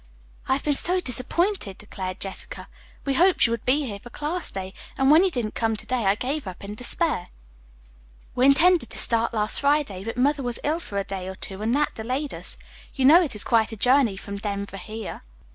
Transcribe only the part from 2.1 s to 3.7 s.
Jessica. "We hoped you would